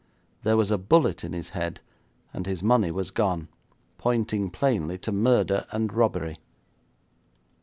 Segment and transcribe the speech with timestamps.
[0.41, 1.79] There was a bullet in his head,
[2.33, 3.49] and his money was gone,
[3.99, 6.39] pointing plainly to murder and robbery.'